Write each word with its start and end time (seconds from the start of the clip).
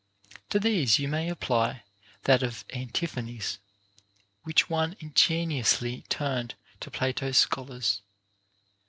To 0.49 0.59
these 0.59 0.97
you 0.97 1.07
may 1.07 1.29
apply 1.29 1.83
that 2.23 2.41
of 2.41 2.65
Antiphanes, 2.71 3.59
which 4.41 4.67
one 4.67 4.95
ingen 4.99 5.49
iously 5.51 6.07
turned 6.09 6.55
to 6.79 6.89
Plato's 6.89 7.37
scholars. 7.37 8.01